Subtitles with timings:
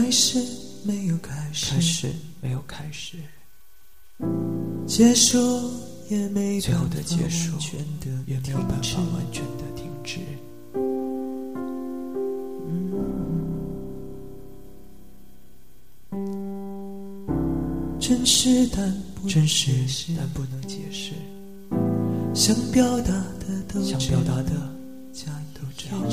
[0.00, 0.42] 还是
[0.82, 2.10] 没有开始，开始
[2.40, 3.16] 没有开始，
[4.88, 5.38] 结束
[6.10, 7.52] 也没最后的结束
[8.26, 10.18] 也没有办法完全的停止。
[18.00, 19.72] 真实但不真实，
[20.16, 21.12] 但不能解释，
[22.34, 24.50] 想表达的都想只表达的
[25.12, 26.10] 加以都只好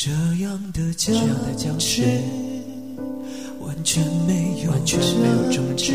[0.00, 0.12] 这
[0.44, 1.12] 样的僵
[1.76, 2.02] 持
[3.60, 5.92] 完全没有完全没有争执，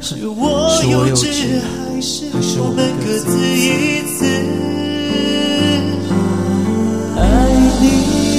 [0.00, 4.24] 是我幼稚还是我我们各自自一次？
[7.18, 7.20] 爱
[7.82, 7.84] 你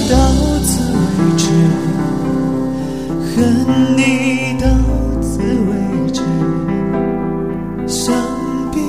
[0.10, 0.18] 到
[0.66, 1.46] 此为止，
[3.36, 3.38] 恨
[3.96, 4.00] 你
[4.60, 4.66] 到
[5.22, 5.38] 此
[5.70, 5.72] 为
[6.12, 6.18] 止。
[7.88, 8.02] 想
[8.72, 8.82] 必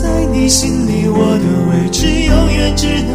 [0.00, 3.10] 在你心里，我的位置永远只能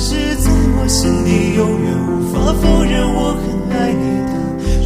[0.00, 0.48] 是在
[0.80, 3.46] 我心底永远无法否认我很
[3.76, 4.32] 爱你的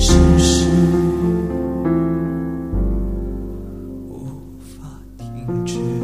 [0.00, 0.64] 事实。
[4.08, 6.01] 无法停止。